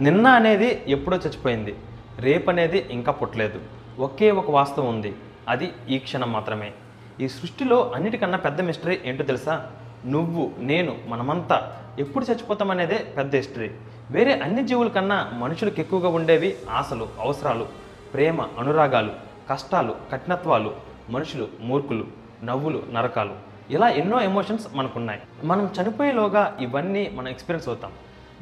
నిన్న 0.00 0.26
అనేది 0.26 0.82
ఎప్పుడో 0.88 1.16
చచ్చిపోయింది. 1.16 1.74
రేపు 2.18 2.50
అనేది 2.50 2.86
ఇంకా 2.90 3.12
పుట్టలేదు. 3.12 3.60
ఒకే 3.98 4.30
ఒక 4.30 4.50
వాస్తవం 4.50 4.88
ఉంది. 4.88 5.14
అది 5.48 5.72
ఈ 5.88 5.98
క్షణం 5.98 6.32
మాత్రమే. 6.32 6.72
ఈ 7.20 7.28
సృష్టిలో 7.28 7.92
అన్నిటికన్నా 7.94 8.38
పెద్ద 8.38 8.60
మిస్టరీ 8.60 9.00
ఏంటో 9.04 9.24
తెలుసా? 9.24 9.70
నువ్వు 10.06 10.52
నేను 10.58 10.98
మనమంతా 11.06 11.76
ఎప్పుడు 11.98 12.24
చచ్చిపోతామనేదే 12.24 12.98
పెద్ద 13.16 13.36
హిస్టరీ 13.36 13.70
వేరే 14.10 14.40
అన్ని 14.40 14.66
జీవుల 14.66 14.88
కన్నా 14.88 15.30
మనుషులకు 15.34 15.80
ఎక్కువగా 15.80 16.08
ఉండేవి 16.08 16.56
ఆశలు 16.70 17.08
అవసరాలు 17.20 17.66
ప్రేమ 18.14 18.42
అనురాగాలు 18.58 19.10
కష్టాలు 19.50 19.94
కఠినత్వాలు 20.12 20.74
మనుషులు 21.10 21.48
మూర్ఖులు 21.60 22.06
నవ్వులు 22.44 22.82
నరకాలు. 22.92 23.34
ఇలా 23.70 23.88
ఎన్నో 23.88 24.20
ఎమోషన్స్ 24.20 24.66
మనకున్నాయి. 24.74 25.20
మనం 25.44 25.70
చనిపోయేలోగా 25.82 26.58
ఇవన్నీ 26.60 27.10
మనం 27.14 27.28
ఎక్స్పీరియన్స్ 27.28 27.68
అవుతాం. 27.68 27.92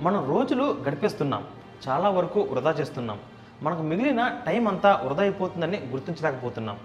మనం 0.00 0.28
రోజులు 0.28 0.78
గడిపేస్తున్నాం 0.88 1.44
చాలా 1.88 2.08
వరకు 2.08 2.40
వృధా 2.40 2.70
చేస్తున్నాం. 2.70 3.18
మనకు 3.62 3.82
మిగిలిన 3.82 4.40
టైం 4.46 4.68
అంతా 4.68 5.02
వృధా 5.04 5.22
అయిపోతుందని 5.22 5.78
గుర్తించలేకపోతున్నాం. 5.90 6.78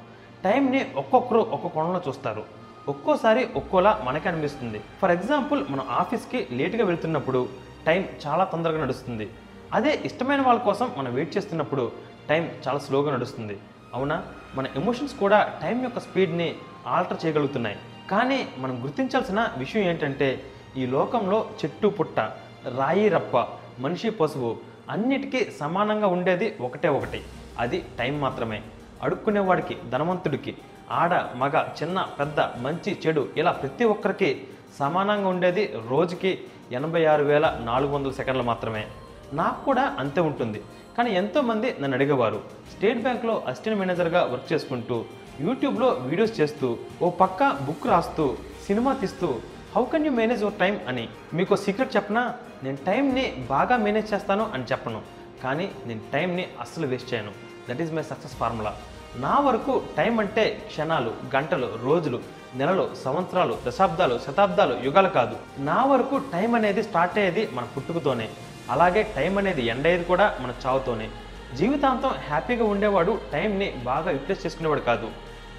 టైంని 0.43 0.91
ఒక్కొక్కరు 0.95 1.39
ఒక్కొక్క 1.39 1.67
కోణంలో 1.67 2.01
చూస్తారు. 2.07 2.43
ఒక్కోసారి 2.87 3.49
ఒక్కోలా 3.55 4.01
మనకి 4.03 4.27
అనిపిస్తుంది. 4.27 4.81
ఫర్ 5.01 5.11
ఎగ్జాంపుల్ 5.11 5.65
మనం 5.69 5.85
ఆఫీస్కి 5.89 6.47
లేటుగా 6.51 6.85
వెళ్తున్నప్పుడు 6.85 7.49
టైం 7.85 8.07
చాలా 8.27 8.43
తొందరగా 8.43 8.83
నడుస్తుంది. 8.83 9.29
అదే 9.73 10.01
ఇష్టమైన 10.05 10.41
వాళ్ళ 10.41 10.61
కోసం 10.61 10.91
మనం 10.97 11.13
వెయిట్ 11.13 11.37
చేస్తున్నప్పుడు 11.37 11.91
టైం 12.29 12.51
చాలా 12.67 12.79
స్లోగా 12.79 13.13
నడుస్తుంది. 13.13 13.59
అవునా? 13.93 14.23
మన 14.55 14.65
ఎమోషన్స్ 14.75 15.15
కూడా 15.15 15.59
టైం 15.61 15.83
యొక్క 15.83 15.99
స్పీడ్ని 15.99 16.55
ఆల్టర్ 16.87 17.25
చేయగలుగుతున్నాయి. 17.25 17.75
కానీ 18.11 18.47
మనం 18.57 18.83
గుర్తించాల్సిన 18.83 19.49
విషయం 19.57 19.83
ఏంటంటే 19.83 20.43
ఈ 20.77 20.85
లోకంలో 20.85 21.49
చెట్టు 21.65 21.87
పుట్ట 21.87 22.19
రాయి 22.77 23.09
రప్ప 23.09 23.37
మనిషి 23.79 24.09
పశువు 24.09 24.57
అన్నిటికీ 24.89 25.51
సమానంగా 25.59 26.07
ఉండేది 26.07 26.55
ఒకటే 26.61 26.89
ఒకటి. 26.89 27.21
అది 27.59 27.85
టైం 27.99 28.21
మాత్రమే. 28.21 28.61
అడుక్కునేవాడికి 29.03 29.77
ధనవంతుడికి 29.89 30.57
ఆడ 30.91 31.13
మగ 31.35 31.65
చిన్న 31.83 32.07
పెద్ద 32.19 32.39
మంచి 32.39 32.97
చెడు 33.07 33.29
ఇలా 33.37 33.51
ప్రతి 33.51 33.83
ఒక్కరికి 33.83 34.47
సమానంగా 34.79 35.27
ఉండేది 35.27 35.75
రోజుకి 35.89 36.39
ఎనభై 36.71 37.05
ఆరు 37.05 37.23
వేల 37.23 37.59
నాలుగు 37.65 37.95
వందల 37.95 38.11
సెకండ్లు 38.11 38.43
మాత్రమే. 38.43 38.87
నాకు 39.33 39.65
కూడా 39.65 39.95
అంతే 39.99 40.21
ఉంటుంది. 40.21 40.61
కానీ 40.97 41.11
ఎంతోమంది 41.11 41.75
నన్ను 41.81 41.97
అడిగేవారు. 41.97 42.41
స్టేట్ 42.75 43.01
బ్యాంక్లో 43.01 43.43
అసిస్టెంట్ 43.47 43.79
మేనేజర్గా 43.79 44.23
వర్క్ 44.23 44.53
చేసుకుంటూ 44.53 45.05
యూట్యూబ్లో 45.41 45.87
వీడియోస్ 45.87 46.41
చేస్తూ 46.41 46.77
ఓ 47.01 47.09
పక్క 47.09 47.43
బుక్ 47.43 47.87
రాస్తూ 47.87 48.37
సినిమా 48.67 48.93
తీస్తూ 48.93 49.41
how 49.75 49.85
can 49.85 50.05
you 50.05 50.11
manage 50.11 50.41
your 50.41 50.59
time 50.59 50.79
అని 50.87 51.09
మీకు 51.33 51.55
సీక్రెట్ 51.55 51.95
చెప్పనా? 51.95 52.33
నేను 52.63 52.77
టైంని 52.85 53.23
బాగా 53.49 53.77
మేనేజ్ 53.77 54.13
చేస్తాను 54.13 54.51
అని 54.53 54.63
చెప్పను. 54.71 55.01
కానీ 55.43 55.71
నేను 55.85 56.01
టైంని 56.13 56.47
అస్సలు 56.61 56.87
వేస్ట్ 56.87 57.13
చేయను. 57.13 57.31
That 57.69 57.81
is 57.81 57.91
my 57.91 58.03
success 58.03 58.35
formula 58.35 58.75
నా 59.15 59.39
వరకు 59.39 59.81
టైం 59.97 60.19
అంటే 60.19 60.43
క్షణాలు 60.67 61.13
గంటలు 61.35 61.67
రోజులు 61.83 62.19
నెలలు 62.55 62.95
సంవత్సరాలు 63.03 63.57
దశాబ్దాలు 63.67 64.19
శతాబ్దాలు 64.27 64.85
యుగాలు 64.85 65.09
కాదు. 65.09 65.35
నా 65.59 65.85
వరకు 65.85 66.21
టైం 66.33 66.55
అనేది 66.55 66.83
స్టార్ట్ 66.83 67.17
అయ్యేది 67.17 67.49
మన 67.53 67.63
పుట్టుకతోనే. 67.77 68.29
అలాగే 68.69 69.03
టైం 69.15 69.37
అనేది 69.37 69.65
ఎండ్ 69.65 69.87
అయ్యేది 69.87 70.05
కూడా 70.05 70.37
మన 70.41 70.53
చావుతోనే. 70.65 71.09
జీవితాంతం 71.55 72.09
హ్యాపీగా 72.09 72.65
ఉండేవాడు 72.65 73.19
టైంని 73.33 73.69
బాగా 73.83 74.11
యూటిలైజ్ 74.11 74.45
చేసుకునేవాడు 74.45 74.81
కాదు. 74.81 75.09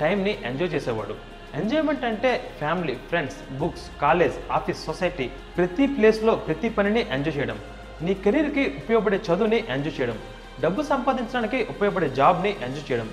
టైంని 0.00 0.38
ఎంజాయ్ 0.44 0.72
చేసేవాడు. 0.74 1.33
ఎంజాయ్మెంట్ 1.60 2.04
అంటే 2.10 2.30
family 2.60 2.94
friends 3.10 3.38
books 3.60 3.86
college 4.02 4.36
office 4.56 4.80
society 4.88 5.26
ప్రతి 5.56 5.84
ప్లేస్లో 5.96 6.32
ప్రతి 6.46 6.68
పనిని 6.76 7.02
ఎంజాయ్ 7.16 7.36
చేయడం. 7.36 7.58
నీ 8.04 8.14
కెరీర్కి 8.24 8.64
ఉపయోగపడే 8.80 9.18
చదువుని 9.28 9.58
ఎంజాయ్ 9.74 9.96
చేయడం. 9.98 10.18
డబ్బు 10.62 10.82
సంపాదించడానికి 10.92 11.58
ఉపయోగపడే 11.72 12.08
జాబ్ని 12.18 12.52
ఎంజాయ్ 12.66 12.86
చేయడం. 12.90 13.08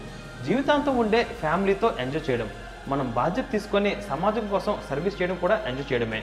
జీవితాంతం 0.48 0.96
ఉండే 1.04 1.22
ఫ్యామిలీతో 1.42 1.88
ఎంజాయ్ 2.06 2.26
చేయడం. 2.30 2.50
మనం 2.92 3.08
బాధ్యత 3.20 3.46
తీసుకొని 3.52 3.92
సమాజం 4.10 4.46
కోసం 4.54 4.74
సర్వీస్ 4.90 5.20
చేయడం 5.20 5.38
కూడా 5.44 5.56
ఎంజాయ్ 5.70 5.90
చేయడమే. 5.92 6.22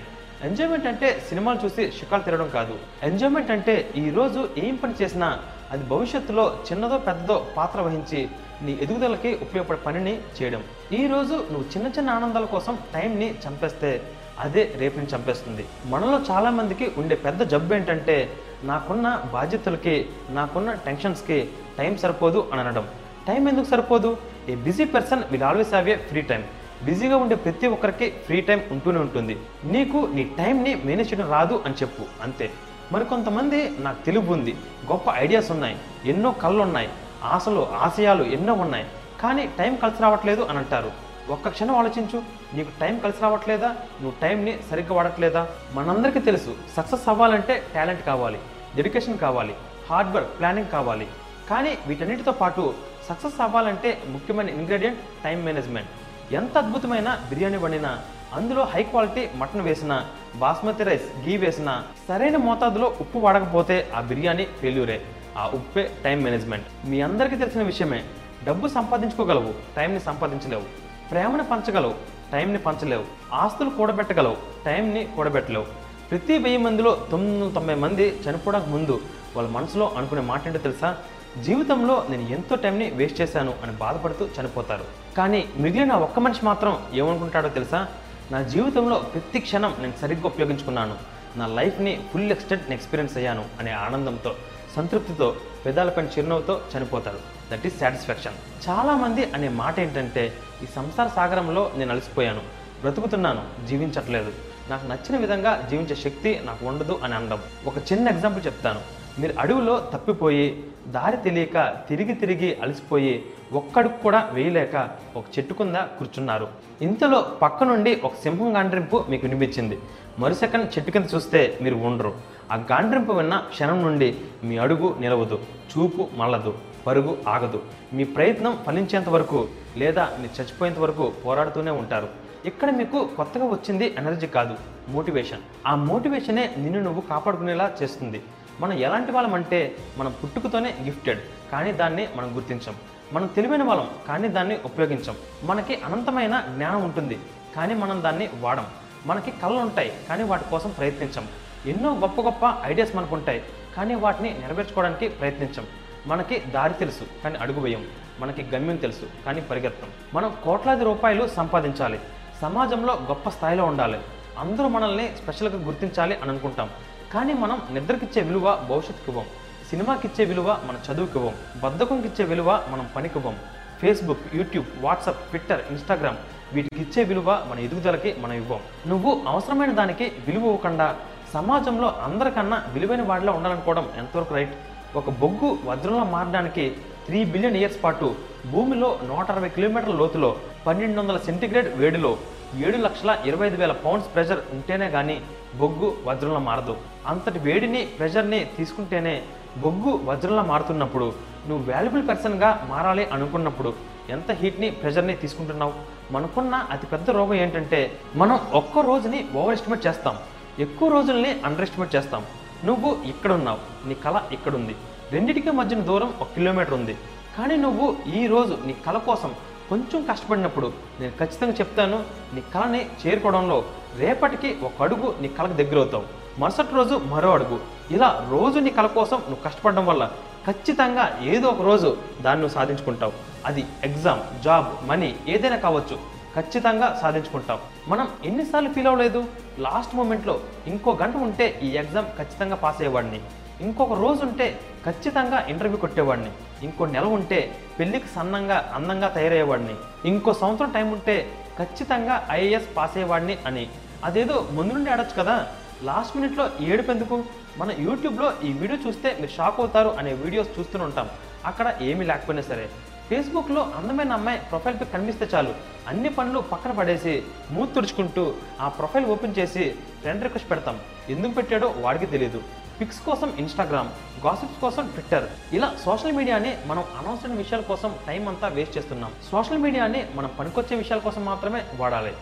ఎంజాయ్మెంట్ 0.48 0.88
అంటే 0.92 1.08
సినిమాలు 1.28 1.58
చూసి 1.64 1.84
షికాలు 1.98 2.24
తిరగడం 2.26 2.50
కాదు. 2.58 2.74
ఎంజాయ్మెంట్ 3.08 3.50
అంటే 3.56 3.74
ఈరోజు 4.02 4.40
ఏం 4.64 4.74
పని 4.82 4.94
చేసినా 5.00 5.28
అది 5.72 5.84
భవిష్యత్తులో 5.92 6.44
చిన్నదో 6.66 6.98
పెద్దదో 7.06 7.36
పాత్ర 7.56 7.78
వహించి 7.86 8.20
నీ 8.62 8.78
ఎదుగుదలకి 8.82 9.38
ఉపయోగపడే 9.42 9.78
పనిని 9.78 10.20
చేయడం. 10.38 10.62
ఈ 10.92 11.06
రోజు 11.06 11.34
నువ్వు 11.34 11.62
చిన్న 11.62 11.86
చిన్న 11.86 12.10
ఆనందాల 12.10 12.44
కోసం 12.44 12.78
టైంని 12.94 13.34
చంపేస్తే 13.46 14.02
అదే 14.40 14.74
రేపుని 14.76 15.06
చంపేస్తుంది. 15.06 15.64
మనలో 15.86 16.20
చాలామందికి 16.30 16.92
ఉండే 16.98 17.16
పెద్ద 17.16 17.42
జబ్బు 17.42 17.74
ఏంటంటే 17.74 18.32
నాకున్న 18.64 19.22
బాధ్యతలకి 19.32 20.06
నాకున్న 20.30 20.72
టెన్షన్స్కి 20.72 21.48
టైం 21.78 21.96
సరిపోదు 21.96 22.48
అని 22.52 22.60
అనడం. 22.60 22.88
టైం 23.28 23.48
ఎందుకు 23.48 23.64
సరిపోదు? 23.64 24.16
A 24.48 24.54
busy 24.54 24.84
person 24.84 25.22
will 25.30 25.42
always 25.42 25.68
have 25.68 25.88
a 25.88 25.96
free 25.96 26.20
time 26.22 26.44
బిజీగా 26.84 27.16
ఉండే 27.16 27.34
ప్రతి 27.34 27.66
ఒక్కరికి 27.66 28.10
ఫ్రీ 28.10 28.40
టైం 28.40 28.62
ఉంటూనే 28.70 28.98
ఉంటుంది. 28.98 29.36
నీకు 29.64 30.08
నీ 30.14 30.24
టైంని 30.38 30.74
మేనేజ్ 30.84 31.14
చేయడం 31.14 31.30
రాదు 31.30 31.62
అని 31.66 31.74
చెప్పు. 31.74 32.02
అంతే. 32.22 32.50
మరి 32.92 33.04
కొంతమంది 33.04 33.78
నాకు 33.78 34.04
తెలుగు 34.06 34.32
ఉంది. 34.32 34.56
గొప్ప 34.90 35.10
ఐడియాస్ 35.10 35.50
ఉన్నాయి. 35.50 35.76
ఎన్నో 36.04 36.30
కళ్ళు 36.30 36.62
ఉన్నాయి 36.62 36.88
ఆశలు 37.24 37.66
ఆశయాలు 37.72 38.24
ఎన్నో 38.24 38.52
ఉన్నాయి. 38.52 38.86
కానీ 39.20 39.46
టైం 39.58 39.76
కలిసి 39.76 40.02
రావట్లేదు 40.02 40.42
అని 40.42 40.58
అంటారు. 40.58 40.90
ఒక్క 41.30 41.48
క్షణం 41.48 41.76
ఆలోచించు. 41.76 42.22
నీకు 42.54 42.70
టైం 42.80 42.98
కలిసి 42.98 43.22
రావట్లేదా? 43.22 43.68
నువ్వు 43.68 44.12
టైంని 44.22 44.58
సరిగ్గా 44.70 44.94
వాడట్లేదా? 44.94 45.48
మనందరికీ 45.74 46.20
తెలుసు. 46.20 46.56
సక్సెస్ 46.76 47.08
అవ్వాలంటే 47.08 47.62
టాలెంట్ 47.74 48.06
కావాలి. 48.06 48.38
డెడికేషన్ 48.76 49.18
కావాలి. 49.18 49.54
హార్డ్ 49.90 50.14
వర్క్ 50.14 50.38
ప్లానింగ్ 50.38 50.68
కావాలి. 50.68 51.08
కానీ 51.50 51.78
వీటన్నిటితో 51.86 52.32
పాటు 52.32 52.74
సక్సెస్ 53.08 53.40
అవ్వాలంటే 53.40 54.02
ముఖ్యమైన 54.06 54.48
ఇంగ్రీడియంట్ 54.48 54.98
టైం 55.24 55.44
మేనేజ్మెంట్. 55.44 55.88
ఎంత 56.34 56.58
అద్భుతమైన 56.58 57.20
బిర్యానీ 57.28 57.56
వండినా 57.56 57.98
అందులో 58.32 58.64
హై 58.64 58.82
క్వాలిటీ 58.82 59.28
మటన్ 59.34 59.60
వేసిన 59.60 60.06
బాస్మతి 60.36 60.82
రైస్ 60.82 61.28
గీ 61.28 61.36
వేసిన 61.36 61.82
సరైన 62.08 62.36
మోతాదులో 62.36 62.94
ఉప్పు 63.00 63.18
వాడకపోతే 63.18 63.88
ఆ 63.94 64.00
బిర్యానీ 64.00 64.44
ఫెయిల్యూరే. 64.44 65.02
ఆ 65.38 65.50
ఉప్పే 65.54 65.90
టైం 66.04 66.22
మేనేజ్మెంట్. 66.22 66.66
మీ 66.86 67.00
అందరికీ 67.00 67.36
తెలిసిన 67.36 67.62
విషయమే 67.62 68.04
డబ్బు 68.44 68.68
సంపాదించుకోగలవు 68.68 69.54
టైంని 69.76 70.00
సంపాదించలేవు. 70.00 70.62
ప్రేమను 71.10 71.44
పంచగలవు 71.44 71.94
టైంని 72.32 72.58
పంచలేవు. 72.58 73.04
ఆస్తులు 73.32 73.70
కూడబెట్టగలవు 73.70 74.36
టైంని 74.66 75.08
కూడబెట్టలేవు. 75.16 75.66
ప్రతి 76.10 76.38
వెయ్యి 76.38 76.58
మందిలో 76.58 77.06
తొమ్మిది 77.10 77.54
తొంభై 77.54 77.74
మంది 77.74 78.20
చనిపోవడానికి 78.26 78.70
ముందు 78.70 79.00
వాళ్ళ 79.36 79.48
మనసులో 79.48 79.92
అనుకునే 79.96 80.20
మాట 80.20 80.46
ఏంటో 80.46 80.58
తెలుసా? 80.58 80.96
జీవితంలో 81.44 82.06
నేను 82.10 82.22
ఎంతో 82.22 82.56
టైంని 82.56 82.90
వేస్ట్ 82.90 83.20
చేశాను 83.20 83.54
అని 83.62 83.72
బాధపడుతూ 83.72 84.28
చనిపోతారు. 84.40 84.84
కానీ 85.16 85.48
మిగిలిన 85.56 85.92
ఒక్క 85.92 86.18
మనిషి 86.18 86.44
మాత్రం 86.44 86.78
ఏమనుకుంటాడో 86.94 87.48
తెలుసా? 87.48 87.86
నా 88.32 88.42
జీవితంలో 88.42 88.98
ప్రతి 88.98 89.38
క్షణం 89.38 89.74
నేను 89.80 89.92
సరిగ్గా 90.02 90.26
ఉపయోగించుకున్నాను. 90.26 90.94
నా 91.36 91.46
లైఫ్ని 91.46 92.00
ఫుల్ 92.12 92.30
ఎక్స్టెంట్ 92.30 92.70
ఎక్స్పీరియన్స్ 92.70 93.16
అయ్యాను 93.16 93.44
అనే 93.60 93.70
ఆనందంతో. 93.70 94.34
సంతృప్తితో 94.78 95.36
పెదాలపైన 95.66 96.06
చిరునవ్వుతో 96.06 96.60
చనిపోతారు. 96.76 97.18
దట్ 97.52 97.66
ఈస్ 97.66 97.80
సాటిస్ఫాక్షన్ 97.80 98.68
చాలామంది 98.68 99.30
అనే 99.30 99.48
మాట 99.48 99.80
ఏంటంటే 99.80 100.32
ఈ 100.62 100.66
సంసార 100.76 101.08
సాగరంలో 101.08 101.72
నేను 101.76 101.92
అలసిపోయాను. 101.92 102.40
బ్రతుకుతున్నాను. 102.80 103.66
జీవించట్లేదు. 103.66 104.32
నాకు 104.70 104.86
నచ్చిన 104.86 105.16
విధంగా 105.16 105.66
జీవించే 105.70 105.96
శక్తి 105.96 106.40
నాకు 106.44 106.66
ఉండదు 106.66 107.00
అని 107.04 107.14
అనడం. 107.14 107.42
ఒక 107.66 107.78
చిన్న 107.92 108.08
ఎగ్జాంపుల్ 108.08 108.46
చెప్తాను. 108.46 108.97
మీరు 109.20 109.34
అడవిలో 109.42 109.74
తప్పిపోయి 109.92 110.46
దారి 110.94 111.16
తెలియక 111.24 111.58
తిరిగి 111.88 112.14
తిరిగి 112.20 112.48
అలసిపోయి 112.62 113.14
ఒక్కడికి 113.52 113.96
కూడా 114.02 114.20
వేయలేక 114.32 114.76
ఒక 115.16 115.24
చెట్టు 115.34 115.54
కింద 115.54 115.76
కూర్చున్నారు. 115.98 116.46
ఇంతలో 116.86 117.18
పక్క 117.42 117.64
నుండి 117.64 117.92
ఒక 118.04 118.14
సింహం 118.22 118.56
గాండ్రింపు 118.56 118.96
మీకు 119.10 119.26
వినిపించింది. 119.26 119.78
మరుసెకండ్ 120.18 120.68
చెట్టు 120.74 120.90
కింద 120.90 121.06
చూస్తే 121.14 121.58
మీరు 121.62 121.74
ఉండరు. 121.88 122.12
ఆ 122.52 122.56
గాండ్రింపు 122.72 123.12
విన్న 123.18 123.34
క్షణం 123.52 123.82
నుండి 123.86 124.08
మీ 124.44 124.58
అడుగు 124.64 124.88
నిలవదు 125.00 125.38
చూపు 125.72 126.08
మళ్ళదు 126.20 126.52
పరుగు 126.86 127.12
ఆగదు. 127.34 127.62
మీ 127.96 128.04
ప్రయత్నం 128.16 128.58
ఫలించేంత 128.66 129.08
వరకు 129.08 129.40
లేదా 129.76 130.04
మీరు 130.20 130.34
చచ్చిపోయేంత 130.38 130.78
వరకు 130.78 131.12
పోరాడుతూనే 131.24 131.70
ఉంటారు. 131.82 132.08
ఇక్కడ 132.46 132.70
మీకు 132.80 132.98
కొత్తగా 133.16 133.46
వచ్చింది 133.54 133.86
ఎనర్జీ 133.98 134.26
కాదు 134.26 134.54
మోటివేషన్. 134.88 135.42
ఆ 135.66 135.74
మోటివేషనే 135.88 136.44
నిన్ను 136.58 136.80
నువ్వు 136.86 137.00
కాపాడుకునేలా 137.12 137.66
చేస్తుంది. 137.82 138.20
మనం 138.60 138.72
ఎలాంటి 138.72 139.12
వాళ్ళం 139.12 139.34
అంటే 139.34 139.76
మనం 139.98 140.14
పుట్టుకతోనే 140.24 140.74
గిఫ్టెడ్ 140.82 141.20
కానీ 141.52 141.72
దాన్ని 141.72 142.08
మనం 142.16 142.36
గుర్తించం. 142.36 142.74
మనం 143.12 143.26
తెలివైన 143.26 143.62
వాళ్ళం 143.62 143.90
కానీ 144.08 144.28
దాన్ని 144.28 144.58
ఉపయోగించం. 144.64 145.16
మనకి 145.42 145.74
అనంతమైన 145.74 146.44
జ్ఞానం 146.48 146.84
ఉంటుంది 146.84 147.18
కానీ 147.56 147.74
మనం 147.74 148.02
దాన్ని 148.02 148.30
వాడం. 148.40 148.66
మనకి 149.06 149.30
కళ్ళు 149.30 149.58
ఉంటాయి 149.58 149.92
కానీ 150.08 150.22
వాటి 150.22 150.44
కోసం 150.44 150.70
ప్రయత్నించం. 150.70 151.28
ఎన్నో 151.66 151.94
గొప్ప 151.94 152.20
గొప్ప 152.20 152.54
ఐడియాస్ 152.64 152.96
మనకు 152.96 153.14
ఉంటాయి 153.14 153.42
కానీ 153.76 153.94
వాటిని 153.94 154.38
నెరవేర్చుకోవడానికి 154.38 155.08
ప్రయత్నించం. 155.08 155.66
మనకి 156.06 156.38
దారి 156.38 156.74
తెలుసు 156.74 157.22
కానీ 157.24 157.38
అడుగు 157.38 157.60
వేయం. 157.60 157.86
మనకి 158.20 158.42
గమ్యం 158.42 158.76
తెలుసు 158.76 159.24
కానీ 159.26 159.40
పరిగెత్తం. 159.40 159.88
మనం 160.14 160.36
కోట్లాది 160.44 160.84
రూపాయలు 160.84 161.28
సంపాదించాలి. 161.28 162.00
సమాజంలో 162.40 162.94
గొప్ప 162.94 163.28
స్థాయిలో 163.30 163.64
ఉండాలి. 163.64 164.00
అందరూ 164.38 164.68
మనల్ని 164.68 165.16
స్పెషల్గా 165.22 165.66
గుర్తించాలి 165.66 166.16
అని 166.16 166.30
అనుకుంటాం. 166.30 166.70
కానీ 167.12 167.34
మనం 167.42 167.58
నిద్రకిచ్చే 167.74 168.20
విలువ 168.28 168.46
భవిష్యత్తుకి 168.70 169.08
ఇవ్వం. 169.12 169.26
సినిమాకిచ్చే 169.68 170.24
విలువ 170.30 170.48
మన 170.68 170.76
చదువుకివ్వం 170.86 171.34
బద్ధకంకిచ్చే 171.62 172.24
విలువ 172.30 172.50
మనం 172.72 172.86
పనికివ్వం 172.96 173.36
Facebook 173.80 174.24
YouTube 174.38 174.68
WhatsApp 174.84 175.22
Twitter 175.30 175.62
Instagram 175.72 176.18
వీటికి 176.54 176.80
ఇచ్చే 176.84 177.02
విలువ 177.10 177.30
మన 177.48 177.58
ఎదుగుదలకి 177.66 178.10
మనం 178.22 178.34
ఇవ్వం. 178.42 178.60
నువ్వు 178.90 179.10
అవసరమైన 179.32 179.72
దానికి 179.80 180.06
విలువ 180.26 180.44
ఇవ్వకుండా 180.50 180.86
సమాజంలో 181.34 181.88
అందరికన్నా 182.06 182.58
విలువైన 182.74 183.02
వాడిలా 183.10 183.32
ఉండాలనుకోవడం 183.38 183.86
ఎంతవరకు 184.02 184.34
రైట్ 184.38 184.54
ఒక 185.00 185.10
బొగ్గు 185.22 185.50
వజ్రంలో 185.68 186.04
మారడానికి 186.14 186.64
త్రీ 187.06 187.18
బిలియన్ 187.32 187.58
ఇయర్స్ 187.60 187.82
పాటు 187.84 188.06
భూమిలో 188.52 188.88
నూట 189.10 189.26
అరవై 189.34 189.50
కిలోమీటర్ల 189.56 189.94
లోతులో 190.00 190.30
పన్నెండు 190.66 190.98
వందల 191.00 191.18
సెంటీగ్రేడ్ 191.26 191.68
వేడిలో 191.80 192.12
ఏడు 192.56 192.76
లక్షల 192.76 193.18
ఇరవై 193.26 193.46
ఐదు 193.46 193.56
వేల 193.56 193.72
పౌండ్స్ 193.72 194.14
ప్రెషర్ 194.14 194.38
ఉంటేనే 194.52 194.90
కానీ 194.90 195.20
బొగ్గు 195.56 195.96
వజ్రంలో 196.04 196.38
మారదు. 196.38 196.76
అంతటి 197.06 197.38
వేడిని 197.38 197.86
ప్రెషర్ని 197.86 198.44
తీసుకుంటేనే 198.44 199.22
బొగ్గు 199.56 200.00
వజ్రంలో 200.04 200.42
మారుతున్నప్పుడు 200.42 201.12
నువ్వు 201.48 201.72
వాల్యుబుల్ 201.72 202.08
పర్సన్గా 202.08 202.66
మారాలి 202.70 203.06
అనుకున్నప్పుడు 203.06 203.74
ఎంత 204.10 204.30
హీట్ని 204.32 204.70
ప్రెషర్ని 204.70 205.16
తీసుకుంటున్నావు? 205.16 205.72
మనకున్న 206.10 206.54
అతిపెద్ద 206.54 207.10
రోగం 207.10 207.34
ఏంటంటే 207.34 207.98
మనం 208.14 208.40
ఒక్క 208.52 208.78
రోజుని 208.78 209.26
ఓవర్ 209.36 209.52
ఎస్టిమేట్ 209.52 209.86
చేస్తాం. 209.86 210.16
ఎక్కువ 210.58 210.92
రోజుల్ని 210.92 211.40
అండర్ 211.44 211.62
ఎస్టిమేట్ 211.62 211.96
చేస్తాం. 211.96 212.26
నువ్వు 212.64 212.98
ఇక్కడున్నావు. 213.06 213.88
నీ 213.88 213.94
కళ 213.94 214.20
ఇక్కడుంది. 214.32 214.76
రెండిటికి 215.12 215.50
మధ్యన 215.50 215.80
దూరం 215.80 216.14
ఒక 216.20 216.28
కిలోమీటర్ 216.34 216.74
ఉంది. 216.74 216.96
కానీ 217.38 217.56
నువ్వు 217.56 217.96
ఈ 218.16 218.26
రోజు 218.26 218.58
నీ 218.66 218.72
కళ 218.86 218.98
కోసం 218.98 219.34
కొంచెం 219.68 220.06
కష్టపడినప్పుడు 220.10 220.72
నేను 221.00 221.12
ఖచ్చితంగా 221.18 221.52
చెప్తాను 221.52 222.04
నీ 222.34 222.42
కళని 222.54 222.80
చేరుకోవడంలో 223.02 223.64
రేపటికి 223.98 224.56
ఒక 224.62 224.82
అడుగు 224.82 225.14
నీ 225.20 225.28
కళకు 225.28 225.52
దగ్గర 225.52 225.76
అవుతావు. 225.76 226.04
మరుసటి 226.38 226.74
రోజు 226.74 226.94
మరో 226.94 227.30
అడుగు. 227.30 227.60
ఇలా 227.90 228.26
రోజు 228.30 228.58
నీ 228.58 228.70
కళ 228.70 228.86
కోసం 228.86 229.16
నువ్వు 229.16 229.42
కష్టపడడం 229.44 229.86
వల్ల 229.86 230.10
ఖచ్చితంగా 230.46 231.04
ఏదో 231.22 231.48
ఒక 231.48 231.62
రోజు 231.62 231.96
దాన్ని 232.20 232.40
నువ్వు 232.42 232.54
సాధించుకుంటావు. 232.54 233.12
అది 233.46 233.64
ఎగ్జామ్ 233.84 234.22
జాబ్ 234.42 234.88
మనీ 234.88 235.16
ఏదైనా 235.28 235.56
కావచ్చు. 235.56 235.98
ఖచ్చితంగా 236.36 236.98
సాధించుకుంటాం 237.02 237.58
మనం 237.88 238.08
ఎన్నిసార్లు 238.24 238.70
ఫీల్ 238.72 238.86
అవ్వలేదు? 238.86 239.24
లాస్ట్ 239.58 239.94
మూమెంట్లో 239.94 240.40
ఇంకో 240.66 240.90
గంట 241.02 241.16
ఉంటే 241.16 241.60
ఈ 241.62 241.70
ఎగ్జామ్ 241.82 242.06
ఖచ్చితంగా 242.18 242.56
పాస్ 242.56 242.80
అయ్యేవాడిని. 242.80 243.20
ఇంకొక 243.60 243.92
రోజు 243.92 244.22
ఉంటే 244.22 244.60
ఖచ్చితంగా 244.86 245.46
ఇంటర్వ్యూ 245.48 245.78
కొట్టేవాడిని. 245.78 246.30
ఇంకో 246.62 246.86
నెల 246.86 247.04
ఉంటే 247.04 247.58
పెళ్ళికి 247.78 248.06
సన్నంగా 248.14 248.72
అందంగా 248.74 249.08
తయారయ్యేవాడిని. 249.08 249.74
ఇంకో 250.04 250.32
సంవత్సరం 250.32 250.70
టైం 250.70 250.92
ఉంటే 250.92 251.32
ఖచ్చితంగా 251.58 252.28
ఐఏఎస్ 252.30 252.76
పాస్ 252.76 252.96
అయ్యేవాడిని 252.96 253.38
అని. 253.46 253.68
అదేదో 254.04 254.48
ముందు 254.52 254.72
నుండి 254.72 254.90
ఆడొచ్చు 254.90 255.22
కదా. 255.22 255.46
లాస్ట్ 255.82 256.16
మినిట్లో 256.16 256.50
ఏడుపెందుకు? 256.60 257.24
మన 257.58 257.72
యూట్యూబ్లో 257.78 258.32
ఈ 258.44 258.52
వీడియో 258.52 258.88
చూస్తే 258.88 259.16
మీరు 259.20 259.30
షాక్ 259.36 259.60
అవుతారు 259.60 259.88
అనే 259.88 260.12
వీడియోస్ 260.12 260.58
చూస్తూనే 260.58 260.84
ఉంటాం. 260.84 261.08
అక్కడ 261.44 261.76
ఏమీ 261.80 262.04
లేకపోయినా 262.04 262.42
సరే. 262.42 262.68
ఫేస్బుక్లో 263.08 263.72
అందమైన 263.76 264.12
అమ్మాయి 264.12 264.38
ప్రొఫైల్ 264.38 264.80
పిక్ 264.80 264.92
కనిపిస్తే 264.92 265.28
చాలు. 265.34 265.54
అన్ని 265.88 266.08
పనులు 266.08 266.40
పక్కన 266.40 266.70
పడేసి 266.70 267.22
మూతుడుచుకుంటూ 267.50 268.24
తుడుచుకుంటూ 268.24 268.34
ఆ 268.60 268.68
ప్రొఫైల్ 268.68 269.06
ఓపెన్ 269.06 269.34
చేసి 269.38 269.74
ఫ్రెండ్ 270.00 270.22
రిక్వెస్ట్ 270.22 270.50
పెడతాం. 270.50 270.80
ఎందుకు 271.08 271.32
పెట్టాడో 271.32 271.74
వాడికి 271.76 272.06
తెలియదు 272.06 272.42
పిక్స్ 272.80 272.98
కోసం 273.06 273.28
ఇన్స్టాగ్రామ్ 273.42 273.88
గాసిప్స్ 274.24 274.58
కోసం 274.64 274.84
ట్విట్టర్ 274.94 275.24
ఇలా 275.56 275.68
సోషల్ 275.84 276.16
మీడియాని 276.18 276.50
మనం 276.70 276.84
అనవసరమైన 276.98 277.38
విషయాల 277.42 277.62
కోసం 277.70 277.90
టైం 278.08 278.22
అంతా 278.32 278.48
వేస్ట్ 278.56 278.76
చేస్తున్నాం. 278.76 279.12
సోషల్ 279.30 279.62
మీడియానే 279.64 280.00
మనం 280.18 280.30
పనికొచ్చే 280.38 280.76
విషయాల 280.82 281.00
కోసం 281.06 281.22
మాత్రమే 281.30 281.60
వాడాలి. 281.80 282.12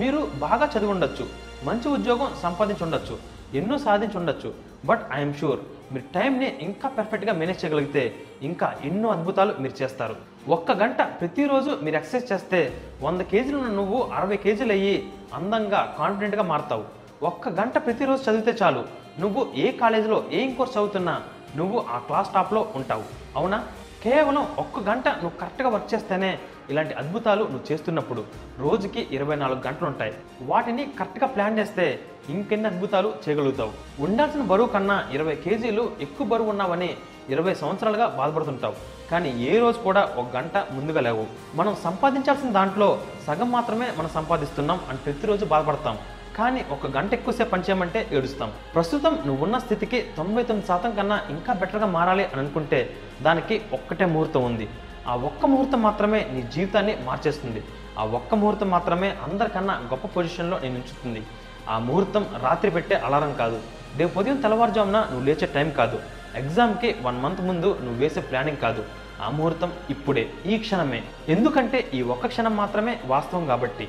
మీరు 0.00 0.20
బాగా 0.44 0.66
చదివి 0.72 0.92
ఉండొచ్చు 0.94 1.24
మంచి 1.68 1.88
ఉద్యోగం 1.96 2.28
సంపాదించి 2.42 2.84
ఉండొచ్చు 2.86 3.14
ఎన్నో 3.58 3.76
సాధించి 3.86 4.16
ఉండొచ్చు. 4.20 4.50
బట్ 4.88 5.02
ఐఎమ్ 5.14 5.34
షూర్ 5.40 5.60
మీరు 5.92 6.04
టైంని 6.14 6.48
ఇంకా 6.66 6.88
పర్ఫెక్ట్గా 6.98 7.32
మేనేజ్ 7.40 7.64
చేయగలిగితే 7.64 8.02
ఇంకా 8.48 8.68
ఎన్నో 8.88 9.08
అద్భుతాలు 9.16 9.54
మీరు 9.64 9.82
చేస్తారు. 9.82 10.16
ఒక్క 10.56 10.72
గంట 10.82 11.00
ప్రతిరోజు 11.20 11.70
మీరు 11.84 11.96
ఎక్సర్సైజ్ 12.00 12.32
చేస్తే 12.32 12.60
వంద 13.02 13.20
కేజీలు 13.32 13.58
నువ్వు 13.80 14.00
అరవై 14.18 14.38
కేజీలు 14.44 14.74
అయ్యి 14.78 14.96
అందంగా 15.38 15.80
కాన్ఫిడెంట్గా 15.98 16.46
మారుతావు. 16.52 16.84
ఒక్క 17.30 17.48
గంట 17.60 17.76
ప్రతిరోజు 17.86 18.22
చదివితే 18.26 18.54
చాలు. 18.62 18.84
నువ్వు 19.20 19.52
ఏ 19.54 19.72
కాలేజీలో 19.72 20.24
ఏం 20.32 20.54
కోర్స్ 20.54 20.74
చదువుతున్నా 20.74 21.22
నువ్వు 21.56 21.84
ఆ 21.90 21.98
క్లాస్ 21.98 22.32
టాప్లో 22.34 22.66
ఉంటావు. 22.76 23.04
అవునా? 23.36 23.64
కేవలం 24.04 24.48
ఒక్క 24.58 24.78
గంట 24.80 25.08
నువ్వు 25.08 25.38
కరెక్ట్గా 25.38 25.68
వర్క్ 25.68 25.94
చేస్తేనే 25.94 26.38
ఇలాంటి 26.70 26.94
అద్భుతాలు 26.94 27.44
నువ్వు 27.44 27.72
చేస్తున్నప్పుడు 27.72 28.24
రోజుకి 28.58 29.08
ఇరవై 29.10 29.36
నాలుగు 29.36 29.60
గంటలు 29.66 29.86
ఉంటాయి. 29.88 30.14
వాటిని 30.42 30.84
కరెక్ట్గా 30.98 31.26
ప్లాన్ 31.26 31.58
చేస్తే 31.58 32.00
ఇంకెన్ని 32.28 32.66
అద్భుతాలు 32.66 33.12
చేయగలుగుతావు? 33.28 33.72
ఉండాల్సిన 34.02 34.42
బరువు 34.42 34.66
కన్నా 34.66 35.08
ఇరవై 35.12 35.34
కేజీలు 35.34 35.92
ఎక్కువ 36.00 36.26
బరువు 36.26 36.50
ఉన్నావని 36.50 36.96
ఇరవై 37.28 37.54
సంవత్సరాలుగా 37.54 38.06
బాధపడుతుంటావు. 38.06 38.74
కానీ 39.10 39.30
ఏ 39.42 39.58
రోజు 39.58 39.78
కూడా 39.78 40.14
ఒక 40.16 40.36
గంట 40.36 40.56
ముందుగా 40.56 41.00
లేవు. 41.00 41.26
మనం 41.54 41.76
సంపాదించాల్సిన 41.84 42.50
దాంట్లో 42.50 43.00
సగం 43.26 43.50
మాత్రమే 43.50 43.88
మనం 43.96 44.08
సంపాదిస్తున్నాం 44.08 44.80
అని 44.88 44.98
ప్రతిరోజు 44.98 45.44
బాధపడతాం. 45.44 45.98
కానీ 46.40 46.60
ఒక 46.70 46.86
గంట 46.96 47.12
ఎక్కువసేపు 47.12 47.50
పనిచేయమంటే 47.50 48.08
ఏడుస్తాం. 48.12 48.52
ప్రస్తుతం 48.74 49.18
నువ్వున్న 49.26 49.58
స్థితికి 49.58 49.98
తొంభై 50.16 50.42
తొమ్మిది 50.42 50.68
శాతం 50.68 50.90
కన్నా 50.94 51.16
ఇంకా 51.30 51.52
బెటర్గా 51.52 51.86
మారాలి 51.86 52.24
అని 52.24 52.40
అనుకుంటే 52.40 52.78
దానికి 53.22 53.62
ఒక్కటే 53.72 54.04
ముహూర్తం 54.04 54.44
ఉంది. 54.44 54.68
ఆ 55.08 55.16
ఒక్క 55.16 55.46
ముహూర్తం 55.46 55.82
మాత్రమే 55.82 56.20
నీ 56.32 56.42
జీవితాన్ని 56.54 56.96
మార్చేస్తుంది. 57.04 57.62
ఆ 57.98 58.04
ఒక్క 58.04 58.34
ముహూర్తం 58.34 58.70
మాత్రమే 58.70 59.08
అందరికన్నా 59.26 59.74
గొప్ప 59.74 60.06
పొజిషన్లో 60.06 60.58
నేను 60.58 60.74
ఉంచుతుంది. 60.74 61.22
ఆ 61.68 61.78
ముహూర్తం 61.78 62.26
రాత్రి 62.42 62.70
పెట్టే 62.70 62.94
అలారం 62.94 63.34
కాదు. 63.34 63.60
రేపు 63.96 64.18
ఉదయం 64.20 64.36
తెల్లవారుజామున 64.36 64.98
నువ్వు 65.10 65.24
లేచే 65.24 65.46
టైం 65.54 65.70
కాదు. 65.70 66.00
ఎగ్జామ్కి 66.34 66.96
వన్ 67.02 67.22
మంత్ 67.22 67.40
ముందు 67.40 67.78
నువ్వు 67.80 68.00
వేసే 68.00 68.20
ప్లానింగ్ 68.20 68.56
కాదు. 68.56 68.84
ఆ 69.22 69.30
ముహూర్తం 69.30 69.72
ఇప్పుడే 69.90 70.30
ఈ 70.46 70.58
క్షణమే. 70.58 71.02
ఎందుకంటే 71.28 71.90
ఈ 71.94 72.02
ఒక్క 72.02 72.26
క్షణం 72.26 72.56
మాత్రమే 72.56 73.00
వాస్తవం 73.06 73.46
కాబట్టి. 73.46 73.88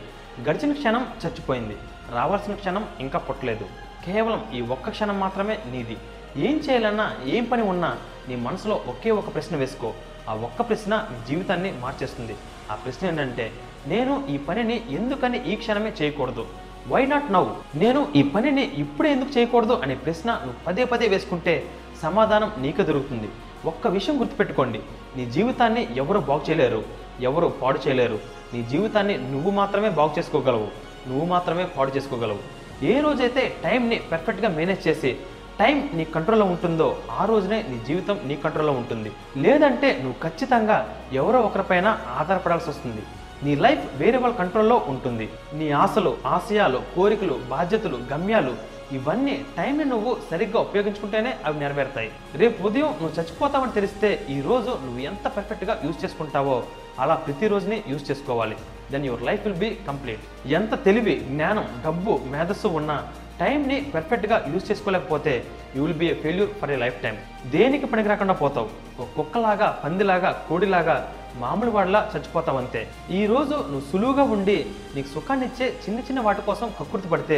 గడిచిన 0.50 0.72
క్షణం 0.74 1.08
చచ్చిపోయింది. 1.26 1.78
రావాల్సిన 2.14 2.54
క్షణం 2.54 2.86
ఇంకా 3.00 3.20
పుట్టలేదు. 3.20 3.66
కేవలం 4.06 4.46
ఈ 4.54 4.62
ఒక్క 4.62 4.90
క్షణం 4.90 5.20
మాత్రమే 5.20 5.60
నీది. 5.72 5.98
ఏం 6.38 6.58
చేయాలన్నా 6.58 7.16
ఏం 7.26 7.44
పని 7.44 7.62
ఉన్నా 7.62 7.98
నీ 8.30 8.36
మనసులో 8.36 8.76
ఒకే 8.76 9.12
ఒక 9.12 9.34
ప్రశ్న 9.34 9.56
వేసుకో. 9.56 9.94
ఆ 10.30 10.34
ఒక్క 10.34 10.62
ప్రశ్న 10.62 11.08
నీ 11.12 11.26
జీవితాన్ని 11.28 11.72
మార్చేస్తుంది. 11.72 12.36
ఆ 12.72 12.76
ప్రశ్న 12.76 13.08
ఏంటంటే 13.08 13.52
నేను 13.88 14.28
ఈ 14.30 14.38
పనిని 14.38 14.94
ఎందుకని 14.94 15.54
ఈ 15.54 15.56
క్షణమే 15.56 15.94
చేయకూడదు? 16.02 16.48
వై 16.88 17.06
నాట్ 17.06 17.32
నౌ 17.32 17.46
నేను 17.76 18.08
ఈ 18.16 18.24
పనిని 18.24 18.64
ఇప్పుడే 18.64 19.12
ఎందుకు 19.12 19.38
చేయకూడదు 19.38 19.74
అనే 19.74 19.96
ప్రశ్న 19.96 20.32
నువ్వు 20.32 20.66
పదే 20.68 20.86
పదే 20.86 21.08
వేసుకుంటే 21.08 21.72
సమాధానం 22.02 22.52
నీకే 22.58 22.84
దొరుకుతుంది. 22.84 23.30
ఒక్క 23.66 23.88
విషయం 23.88 24.20
గుర్తుపెట్టుకోండి. 24.20 24.80
నీ 25.16 25.26
జీవితాన్ని 25.26 25.98
ఎవరు 25.98 26.20
బాగు 26.20 26.42
చేయలేరు? 26.50 26.84
ఎవరు 27.20 27.48
పాడు 27.48 27.80
చేయలేరు? 27.88 28.20
నీ 28.54 28.64
జీవితాన్ని 28.64 29.18
నువ్వు 29.18 29.52
మాత్రమే 29.52 29.90
బాగు 29.90 30.20
చేసుకోగలవు. 30.20 30.91
నువ్వు 31.08 31.26
మాత్రమే 31.26 31.66
పాడు 31.66 31.92
చేసుకోగలవు. 31.92 32.42
ఏ 32.86 33.00
రోజైతే 33.00 33.44
టైంని 33.64 33.98
పర్ఫెక్ట్గా 34.12 34.50
మేనేజ్ 34.50 34.88
చేసి 34.88 35.12
టైం 35.60 35.90
నీ 35.94 36.04
కంట్రోల్లో 36.06 36.46
ఉంటుందో 36.46 36.98
ఆ 37.20 37.26
రోజునే 37.26 37.58
నీ 37.70 37.78
జీవితం 37.88 38.20
నీ 38.26 38.36
కంట్రోల్లో 38.36 38.74
ఉంటుంది. 38.74 39.10
లేదంటే 39.38 39.90
నువ్వు 40.04 40.16
ఖచ్చితంగా 40.24 40.78
ఎవరో 41.14 41.40
ఒకరిపైన 41.42 41.88
ఆధారపడాల్సి 42.20 42.70
వస్తుంది. 42.70 43.04
నీ 43.46 43.56
లైఫ్ 43.56 43.84
వేరే 43.96 44.18
వాళ్ళ 44.18 44.36
కంట్రోల్లో 44.36 44.78
ఉంటుంది. 44.88 45.30
నీ 45.54 45.72
ఆశలు 45.84 46.18
ఆశయాలు 46.26 46.82
కోరికలు 46.96 47.40
బాధ్యతలు 47.50 48.00
గమ్యాలు 48.12 48.54
ఇవన్నీ 48.98 49.36
టైంని 49.58 49.86
నువ్వు 49.94 50.12
సరిగ్గా 50.30 50.60
ఉపయోగించుకుంటేనే 50.68 51.32
అవి 51.48 51.62
నెరవేరుతాయి. 51.64 52.10
రేపు 52.42 52.68
ఉదయం 52.68 52.92
నువ్వు 53.02 53.14
చచ్చిపోతావని 53.18 53.76
తెలిస్తే 53.78 54.12
ఈ 54.36 54.38
రోజు 54.50 54.72
నువ్వు 54.86 55.02
ఎంత 55.12 55.26
పర్ఫెక్ట్గా 55.38 55.76
యూజ్ 55.86 56.00
చేసుకుంటావో 56.04 56.58
అలా 57.04 57.16
ప్రతిరోజుని 57.26 57.78
యూజ్ 57.92 58.06
చేసుకోవాలి. 58.10 58.56
Then 58.94 59.06
your 59.10 59.26
life 59.30 59.44
will 59.48 59.62
be 59.66 59.70
complete 59.90 60.24
ఎంత 60.60 60.74
తెలివి 60.88 61.16
జ్ఞానం 61.32 61.68
డబ్బు 61.86 62.14
మేధస్సు 62.34 62.72
ఉన్నా 62.80 62.98
టైంని 63.42 63.78
పర్ఫెక్ట్గా 63.94 64.38
use 64.52 64.66
చేసుకోలేకపోతే 64.70 65.34
you 65.76 65.82
will 65.86 66.00
be 66.02 66.08
a 66.14 66.16
failure 66.24 66.52
for 66.60 66.72
a 66.74 66.78
life 66.84 66.98
time 67.06 67.16
దేనికి 67.54 67.88
పనికి 67.92 68.10
రాకుండా 68.12 68.36
పోతావు? 68.42 68.70
ఒక 69.02 69.08
కుక్కలాగా 69.18 69.68
పందిలాగా 69.84 70.32
కోడిలాగా 70.50 70.96
మామూలు 71.40 71.72
వాడిలా 71.72 72.12
చచ్చిపోతావు 72.14 72.58
అంతే 72.58 72.82
ఈ 73.20 73.26
రోజు 73.26 73.56
నువ్వు 73.72 73.86
సులువుగా 73.92 74.24
ఉండి 74.24 74.58
నీకు 74.96 75.10
సుఖాన్నిచ్చే 75.14 75.68
చిన్న 75.84 76.00
చిన్న 76.00 76.20
వాటి 76.20 76.42
కోసం 76.42 76.68
కక్కుర్తి 76.80 77.10
పడితే 77.10 77.38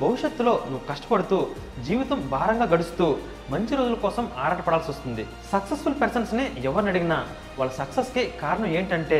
భవిష్యత్తులో 0.00 0.52
నువ్వు 0.70 0.84
కష్టపడుతూ 0.90 1.38
జీవితం 1.86 2.28
భారంగా 2.28 2.64
గడుస్తూ 2.64 3.06
మంచి 3.50 3.76
రోజుల 3.76 3.94
కోసం 3.94 4.30
ఆరాటపడాల్సి 4.38 4.90
వస్తుంది 4.90 5.24
సక్సెస్ఫుల్ 5.52 6.00
పర్సన్స్ని 6.02 6.44
ఎవరిని 6.68 6.90
అడిగినా 6.92 7.18
వాళ్ళ 7.58 7.72
సక్సెస్కి 7.72 8.24
కారణం 8.42 8.66
ఏంటంటే 8.66 9.18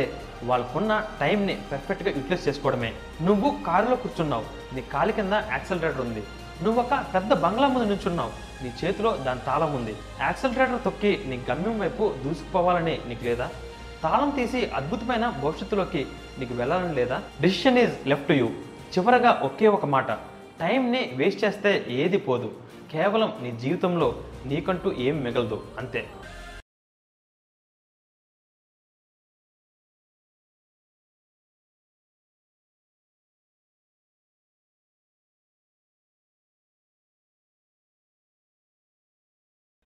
వాళ్ళకున్న 0.49 0.93
టైంని 1.19 1.55
పర్ఫెక్ట్గా 1.71 2.11
యూటిలైజ్ 2.15 2.47
చేసుకోవడమే. 2.47 2.93
నువ్వు 3.21 3.49
కారులో 3.67 3.95
కూర్చున్నావు 3.95 4.45
నీ 4.75 4.81
కాలి 4.93 5.13
కింద 5.13 5.33
యాక్సలరేటర్ 5.33 6.01
ఉంది. 6.01 6.23
నువ్వు 6.63 6.81
ఒక 6.81 6.93
పెద్ద 7.13 7.33
బంగ్లా 7.33 7.67
ముందు 7.67 7.87
నించున్నావు 7.91 8.31
నీ 8.63 8.71
చేతిలో 8.79 9.11
దాని 9.27 9.39
తాళం 9.45 9.75
ఉంది. 9.75 9.93
యాక్సలరేటర్ 10.21 10.83
తొక్కి 10.87 11.11
నీ 11.29 11.39
గమ్యం 11.49 11.79
వైపు 11.79 12.13
దూసుకుపోవాలని 12.23 12.99
నీకు 13.07 13.23
లేదా? 13.23 13.47
తాళం 14.03 14.29
తీసి 14.29 14.65
అద్భుతమైన 14.65 15.29
భవిష్యత్తులోకి 15.43 16.05
నీకు 16.39 16.53
వెళ్ళాలని 16.53 16.95
లేదా? 16.95 17.21
డిసిషన్ 17.41 17.77
ఈజ్ 17.77 18.07
లెఫ్ట్ 18.07 18.31
యూ 18.31 18.47
చివరగా 18.97 19.41
ఒకే 19.43 19.67
ఒక 19.67 19.85
మాట. 19.85 20.11
టైంని 20.61 21.11
వేస్ట్ 21.15 21.45
చేస్తే 21.45 21.85
ఏది 21.89 22.17
పోదు. 22.17 22.51
కేవలం 22.91 23.33
నీ 23.41 23.51
జీవితంలో 23.51 24.15
నీకంటూ 24.45 24.93
ఏం 24.97 25.23
మిగలదు. 25.23 25.63
అంతే. 25.77 26.05